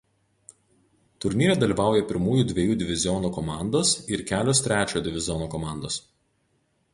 [1.25, 6.01] Turnyre dalyvavo pirmųjų dviejų divizionų komandos ir kelios trečiojo diviziono komandos.